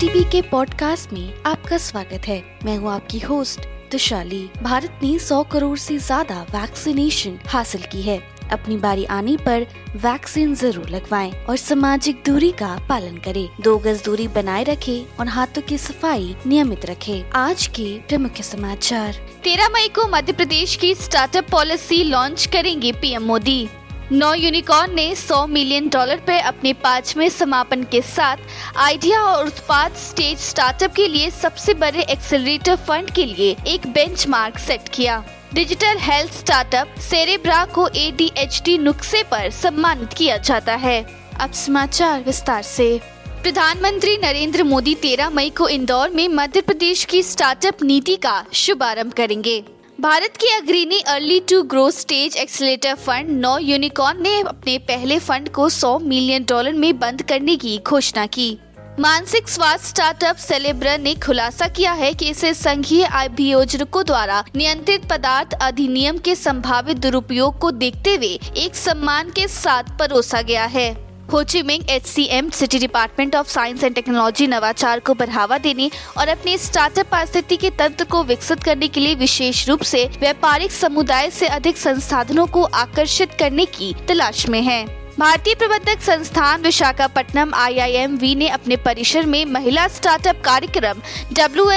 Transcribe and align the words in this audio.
TV 0.00 0.22
के 0.24 0.40
podcast 0.42 1.12
में 1.12 1.42
आपका 1.46 1.76
स्वागत 1.78 2.26
है। 2.28 2.58
मैं 2.64 2.76
हूँ 2.76 2.90
आपकी 2.90 3.18
होस्ट 3.18 3.60
तुशाली। 3.92 4.50
भारत 4.62 4.98
ने 5.02 5.18
100 5.18 5.42
करोड़ 5.42 5.78
से 5.78 5.96
ज़्यादा 5.98 6.42
वैक्सीनेशन 6.42 7.38
हासिल 7.46 7.82
की 7.82 8.02
है। 8.02 8.18
अपनी 8.52 8.76
बारी 8.76 9.04
आने 9.04 9.36
पर 9.36 9.66
वैक्सीन 9.96 10.54
ज़रूर 10.54 10.88
लगवाएँ 10.88 11.32
और 11.44 11.56
सामाजिक 11.56 12.22
दूरी 12.26 12.50
का 12.52 12.86
पालन 12.88 13.16
करें। 13.16 13.48
दो 13.60 13.76
गज 13.78 14.04
दूरी 14.04 14.28
बनाए 14.28 14.64
रखें 14.64 15.16
और 15.20 15.28
हाथों 15.28 15.62
की 15.62 15.78
सफ़ाई 15.78 16.36
नियमित 16.46 16.86
रखें। 16.86 17.30
आज 17.30 17.66
के 17.66 17.88
प्रमुख 17.98 18.42
समाचार। 18.42 19.12
तेरह 19.44 19.68
मई 19.68 19.88
को 19.88 20.06
मध्य 20.08 20.32
प्रदेश 20.32 20.76
की 20.76 20.94
स्टार्टअप 20.94 21.50
पॉलिसी 21.50 22.04
लॉन्च 22.04 22.46
करेंगे 22.46 22.92
पीएम 22.92 23.22
मोदी। 23.22 23.68
नौ 24.12 24.34
यूनिकॉर्न 24.34 24.94
ने 24.94 25.14
100 25.16 25.46
मिलियन 25.46 25.88
डॉलर 25.88 26.16
पर 26.16 26.38
अपने 26.38 26.72
पाँचवें 26.72 27.28
समापन 27.28 27.82
के 27.82 28.02
साथ 28.02 28.36
आइडिया 28.76 29.22
और 29.22 29.46
उत्पाद 29.46 29.94
स्टेज 29.94 30.38
स्टार्टअप 30.38 30.92
के 30.94 31.08
लिए 31.08 31.30
सबसे 31.30 31.74
बड़े 31.74 32.02
एक्सेलरेटर 32.02 32.76
फंड 32.76 33.10
के 33.10 33.24
लिए 33.24 33.56
एक 33.66 33.86
बेंचमार्क 33.86 34.58
सेट 34.58 34.88
किया। 34.88 35.24
डिजिटल 35.54 35.98
हेल्थ 35.98 36.32
स्टार्टअप 36.32 36.94
सेरेब्रा 37.00 37.64
को 37.64 37.88
एडीएचडी 37.88 38.78
नुस्खे 38.78 39.22
पर 39.22 39.50
सम्मानित 39.50 40.12
किया 40.12 40.36
जाता 40.36 40.74
है। 40.74 41.02
अब 41.40 41.52
समाचार 41.52 42.22
विस्तार 42.22 42.62
से। 42.62 43.00
प्रधानमंत्री 43.42 44.16
नरेंद्र 44.16 44.62
मोदी 44.64 44.94
13 44.94 45.30
मई 45.30 45.50
को 45.50 45.68
इंदौर 45.68 46.10
में 46.10 46.28
मध्य 46.28 46.60
प्रदेश 46.60 47.04
की 47.04 47.22
स्टार्टअप 47.22 47.82
नीति 47.82 48.16
का 48.16 48.44
शुभारंभ 48.52 49.12
करेंगे। 49.12 49.64
भारत 50.00 50.36
की 50.36 50.48
अग्रणी 50.48 51.00
अर्ली 51.00 51.40
टू 51.40 51.62
ग्रो 51.62 51.90
स्टेज 51.90 52.36
एक्सीटर 52.36 52.94
फंड 52.94 53.28
नौ 53.30 53.58
यूनिकॉर्न 53.58 54.22
ने 54.22 54.40
अपने 54.40 54.78
पहले 54.78 55.18
फंड 55.18 55.48
को 55.48 55.68
100 55.68 55.98
मिलियन 56.00 56.44
डॉलर 56.44 56.72
में 56.72 56.98
बंद 56.98 57.22
करने 57.22 57.56
की 57.56 57.78
घोषणा 57.86 58.26
की। 58.26 58.58
मानसिक 59.00 59.48
स्वास्थ्य 59.48 59.88
स्टार्टअप 59.88 60.36
सेलेब्रा 60.36 60.96
ने 60.96 61.14
खुलासा 61.14 61.68
किया 61.68 61.92
है 61.92 62.12
कि 62.14 62.28
इसे 62.30 62.54
संघीय 62.54 63.04
अभियोजकों 63.04 64.04
द्वारा 64.04 64.44
नियंत्रित 64.56 65.08
पदार्थ 65.10 65.52
अधिनियम 65.62 66.18
के 66.18 66.34
संभावित 66.34 66.96
दुरुपयोग 66.96 67.58
को 67.58 67.70
देखते 67.70 68.14
हुए 68.14 68.38
एक 68.56 68.76
सम्मान 68.76 69.30
के 69.30 69.48
साथ 69.48 69.98
परोसा 69.98 70.42
गया 70.42 70.64
है। 70.64 71.05
Ho Chi Minh 71.32 71.90
M 72.30 72.48
city 72.50 72.78
department 72.78 73.36
of 73.36 73.48
science 73.48 73.84
and 73.84 73.94
technology 73.94 74.46
नवाचार 74.46 75.00
को 75.00 75.14
बढ़ावा 75.14 75.56
देने 75.58 75.90
और 76.18 76.28
अपने 76.28 76.56
स्टार्टअप 76.58 77.06
पारिस्थितिकी 77.06 77.70
तंत्र 77.70 78.04
को 78.04 78.22
विकसित 78.24 78.62
करने 78.62 78.88
के 78.88 79.00
लिए 79.00 79.14
विशेष 79.14 79.68
रूप 79.68 79.82
से 79.82 80.04
व्यापारिक 80.20 80.72
समुदाय 80.72 81.30
से 81.30 81.46
अधिक 81.46 81.76
संसाधनों 81.76 82.46
को 82.46 82.62
आकर्षित 82.62 83.32
करने 83.38 83.64
की 83.66 83.94
तलाश 84.08 84.48
में 84.48 84.60
है। 84.62 84.84
भारतीय 85.18 85.54
प्रबंधक 85.54 86.02
संस्थान 86.02 86.62
विशाखापट्टनम 86.62 87.54
आईआईएमवी 87.54 88.34
ने 88.34 88.48
अपने 88.48 88.76
परिसर 88.76 89.26
में 89.26 89.44
महिला 89.44 89.86
स्टार्टअप 89.88 90.42
कार्यक्रम 90.44 91.00
डब्ल्यू 91.32 91.70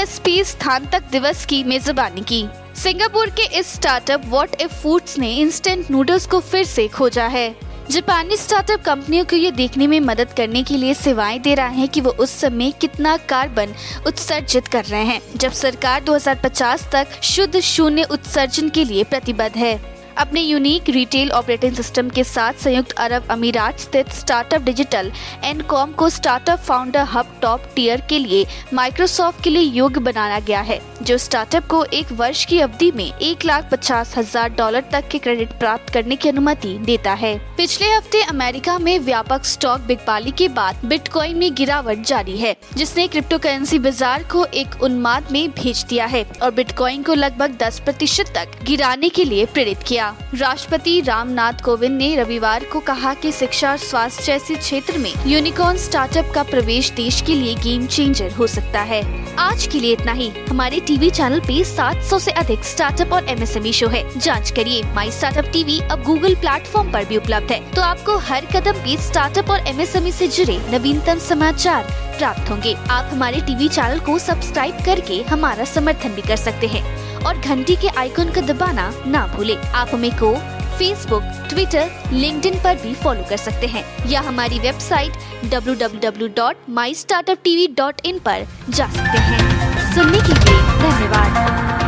स्थान 0.46 0.86
तक 0.86 1.10
दिवस 1.12 1.46
की 1.46 1.64
मेजबानी 1.64 2.22
की। 2.22 2.46
सिंगापुर 2.76 3.30
के 3.30 3.46
इस 3.60 3.74
स्टार्टअप 3.74 4.24
वॉट 4.26 4.62
एफ़ 4.62 4.74
फूड्स 4.74 5.18
ने 5.18 5.34
इंस्टेंट 5.36 5.90
नूडल्स 5.92 6.26
को 6.26 6.40
फिर 6.42 6.64
से 6.66 6.88
खोजा 6.88 7.26
है। 7.28 7.69
जापानी 7.92 8.38
स्टार्टअप 8.38 8.82
कंपनियों 8.82 9.26
को 9.26 9.36
ये 9.36 9.52
देखने 9.52 9.88
में 9.88 10.00
मदद 10.00 10.34
करने 10.38 10.62
के 10.64 10.78
लिए 10.78 10.94
सेवाएँ 10.94 11.40
दे 11.40 11.54
रहा 11.56 11.68
है 11.68 11.88
कि 11.88 12.02
वो 12.02 12.12
उस 12.12 12.32
समय 12.32 12.72
कितना 12.72 13.18
कार्बन 13.30 13.74
उत्सर्जित 14.08 14.68
कर 14.68 14.86
रहे 14.86 15.04
हैं, 15.04 15.22
जब 15.38 15.52
सरकार 15.52 16.04
2050 16.04 16.84
तक 16.92 17.08
शुद्ध 17.24 17.60
शून्य 17.60 18.04
उत्सर्जन 18.04 18.70
के 18.70 18.84
लिए 18.84 19.04
प्रतिबद्ध 19.04 19.56
है। 19.58 19.99
अपने 20.20 20.42
यूनिक 20.42 20.90
रिटेल 20.90 21.30
ऑपरेटिंग 21.32 21.76
सिस्टम 21.76 22.10
के 22.10 22.24
साथ 22.24 22.54
संयुक्त 22.60 22.92
अरब 23.00 23.28
अमीरात 23.32 23.80
स्थित 23.80 24.10
स्टार्टअप 24.12 24.62
डिजिटल 24.62 25.12
एंड 25.44 25.62
कॉम 25.64 25.92
को 25.92 26.10
startup 26.10 26.60
founder 26.60 27.04
hub 27.12 27.28
top 27.42 27.70
tier 27.76 28.02
के 28.10 28.20
लिए 28.20 28.46
माइक्रोसॉफ्ट 28.74 29.44
के 29.44 29.50
लिए 29.50 29.62
योग्य 29.62 30.00
बनाया 30.00 30.40
गया 30.40 30.62
है, 30.62 30.80
जो 31.02 31.18
स्टार्टअप 31.18 31.68
को 31.68 31.84
एक 31.84 32.12
वर्ष 32.12 32.44
की 32.46 32.60
अवधि 32.60 32.92
में 32.96 33.06
एक 33.06 33.46
लाख 33.46 33.70
पचास 33.72 34.16
हज़ार 34.18 34.50
डॉलर 34.50 34.84
तक 34.92 35.08
के 35.12 35.20
क्रेडिट 35.20 35.54
प्राप्त 35.60 35.94
करने 35.94 36.16
की 36.16 36.30
अनुमति 36.30 36.78
देता 36.82 37.14
है। 37.14 37.38
पिछले 37.58 37.88
हफ़्ते 37.88 38.22
अमेरिका 38.24 38.78
में 38.80 38.98
व्यापक 39.00 39.46
स्टॉक 39.46 39.82
बिकपाली 39.88 40.32
के 40.32 40.48
बाद 40.50 40.86
बिटकॉइन 40.86 41.38
में 41.38 41.54
गिरावट 41.56 42.04
जारी 42.04 42.38
है, 42.38 42.56
जिसने 42.76 43.08
क्रिप्टो 43.08 43.38
करेंसी 43.38 43.80
बाज़ार 43.80 44.24
को 44.32 44.46
एक 44.46 44.82
उन्माद 44.84 45.32
में 45.32 45.50
भेज 45.54 45.86
दिया 45.90 46.06
है 46.08 46.26
और 46.44 46.52
बिटकॉइन 46.52 47.04
को 47.04 47.14
लगभग 47.16 47.58
10 47.58 47.80
प्रतिशत 47.80 48.34
तक 48.36 48.64
गिराने 48.66 49.10
के 49.10 49.26
लिए 49.26 49.46
प्रेरित 49.46 49.84
किया 50.12 50.50
राष्ट्रपति 50.50 51.02
रामनाथ 51.02 51.54
कोविंद 51.54 51.98
ने 51.98 52.16
रविवार 52.16 52.64
को 52.64 52.80
कहा 52.80 53.14
कि 53.14 53.32
शिक्षा 53.32 53.72
और 53.72 53.78
स्वास्थ्य 53.78 54.24
जैसे 54.24 54.56
क्षेत्र 54.56 54.98
में 54.98 55.14
यूनिकॉर्न 55.28 55.78
स्टार्टअप 55.78 56.32
का 56.36 56.44
प्रवेश 56.44 56.92
देश 56.92 57.22
के 57.22 57.36
लिए 57.36 57.56
गेम 57.56 57.88
चेंजर 57.88 58.32
हो 58.32 58.48
सकता 58.48 58.82
है। 58.82 59.26
आज 59.36 59.68
के 59.68 59.80
लिए 59.80 59.94
इतना 59.94 60.12
ही। 60.12 60.32
हमारे 60.50 60.80
टीवी 60.80 61.10
चैनल 61.10 61.40
पे 61.40 61.64
700 61.64 62.20
से 62.20 62.32
अधिक 62.32 62.64
स्टार्टअप 62.64 63.14
और 63.14 63.30
एमएसएमई 63.30 63.72
शो 63.72 63.88
है। 63.88 64.20
जाँच 64.20 64.52
करिए। 64.52 64.84
माई 64.84 65.12
स्टार्टअप 65.12 65.46
टीवी 65.46 65.80
अब 65.80 66.04
गूगल 66.04 66.36
प्लेटफॉर्म 66.36 66.92
पर 66.92 67.06
भी 67.06 67.18
उपलब्ध 67.18 67.52
है। 67.52 67.72
तो 67.72 67.82
आपको 67.82 68.18
हर 68.18 68.46
कदम 68.46 68.72
पे 68.72 68.98
स्टार्टअप 68.98 69.50
और 69.50 69.68
एमएसएमई 69.68 70.12
से 70.12 70.28
जुड़े 70.28 70.62
नवीनतम 70.70 71.20
समाचार 71.20 71.84
प्राप्त 72.18 72.50
होंगे। 72.50 72.74
आप 72.74 73.10
हमारे 73.14 73.42
टीवी 73.42 73.68
चैनल 73.68 74.00
को 74.00 74.20
सब्सक्राइब 74.20 74.76
करके 74.86 75.22
हमारा 75.22 75.64
समर्थन 75.64 76.10
भी 76.10 76.22
कर 76.22 76.36
सकते 76.36 76.68
हैं। 76.68 76.99
और 77.26 77.38
घंटी 77.38 77.76
के 77.76 77.88
आइकन 77.88 78.32
का 78.32 78.42
दबाना 78.42 78.94
ना 79.08 79.28
भूले। 79.28 79.56
आप 79.56 79.90
हमें 79.94 80.12
को 80.12 80.36
फेसबुक 80.78 81.24
ट्विटर 81.24 81.92
लिंक्डइन 82.14 82.60
पर 82.64 82.76
भी 82.76 82.94
फॉलो 82.94 83.26
कर 83.30 83.38
सकते 83.38 83.68
हैं। 83.68 84.10
या 84.10 84.22
हमारी 84.22 84.60
वेबसाइट 84.60 85.12
www.mystartuptv.in 85.46 88.20
पर 88.20 88.48
जा 88.70 88.88
सकते 88.88 89.00
हैं। 89.00 89.60
सुनने 89.96 90.18
के 90.18 90.24
लिए 90.24 90.80
धन्यवाद। 90.80 91.79